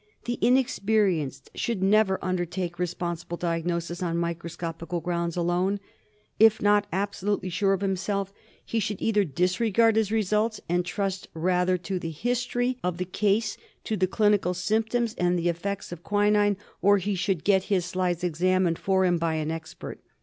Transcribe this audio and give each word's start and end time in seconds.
The 0.25 0.39
inexperienced 0.41 1.51
should 1.53 1.83
never 1.83 2.17
undertake 2.23 2.79
responsible 2.79 3.37
diagnosis 3.37 4.01
on 4.01 4.17
microscopical 4.17 4.99
grounds 4.99 5.37
alone. 5.37 5.79
If 6.39 6.59
not 6.59 6.87
absolutely 6.91 7.49
sure 7.49 7.73
of 7.73 7.81
himself 7.81 8.33
he 8.65 8.79
should 8.79 8.99
either 8.99 9.23
disregard 9.23 9.97
his 9.97 10.11
results 10.11 10.59
and 10.67 10.83
trust 10.83 11.27
rather 11.35 11.77
to 11.77 11.99
the 11.99 12.09
history 12.09 12.79
of 12.83 12.97
the 12.97 13.05
case, 13.05 13.57
to 13.83 13.95
clinical 13.95 14.55
symptoms 14.55 15.13
and 15.19 15.37
the 15.37 15.49
effects 15.49 15.91
of 15.91 16.01
quinine, 16.01 16.57
or 16.81 16.97
he 16.97 17.13
should 17.13 17.43
get 17.43 17.65
his 17.65 17.85
slides 17.85 18.23
examined 18.23 18.79
for 18.79 19.05
him 19.05 19.19
by 19.19 19.35
an 19.35 19.51
expert. 19.51 19.99